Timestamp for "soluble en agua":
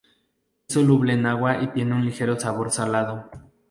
0.73-1.61